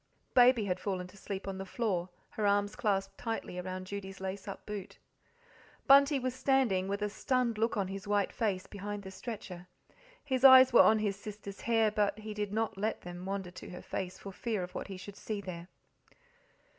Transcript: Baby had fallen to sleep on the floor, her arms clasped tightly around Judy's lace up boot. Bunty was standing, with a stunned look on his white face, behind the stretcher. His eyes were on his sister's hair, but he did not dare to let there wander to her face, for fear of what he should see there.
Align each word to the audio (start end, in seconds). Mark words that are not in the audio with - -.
Baby 0.33 0.65
had 0.65 0.79
fallen 0.79 1.05
to 1.05 1.15
sleep 1.15 1.47
on 1.47 1.59
the 1.59 1.63
floor, 1.65 2.09
her 2.31 2.47
arms 2.47 2.75
clasped 2.75 3.19
tightly 3.19 3.59
around 3.59 3.85
Judy's 3.85 4.19
lace 4.19 4.47
up 4.47 4.65
boot. 4.65 4.97
Bunty 5.85 6.17
was 6.17 6.33
standing, 6.33 6.87
with 6.87 7.03
a 7.03 7.07
stunned 7.09 7.59
look 7.59 7.77
on 7.77 7.87
his 7.87 8.07
white 8.07 8.33
face, 8.33 8.65
behind 8.65 9.03
the 9.03 9.11
stretcher. 9.11 9.67
His 10.23 10.43
eyes 10.43 10.73
were 10.73 10.81
on 10.81 10.97
his 10.97 11.15
sister's 11.17 11.61
hair, 11.61 11.91
but 11.91 12.17
he 12.17 12.33
did 12.33 12.51
not 12.51 12.71
dare 12.71 12.81
to 12.81 12.81
let 12.81 13.01
there 13.01 13.21
wander 13.23 13.51
to 13.51 13.69
her 13.69 13.81
face, 13.83 14.17
for 14.17 14.31
fear 14.33 14.63
of 14.63 14.73
what 14.73 14.87
he 14.87 14.97
should 14.97 15.15
see 15.17 15.39
there. 15.39 15.67